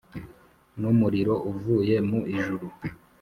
[0.79, 2.65] n’umuriro uvuye mu ijuru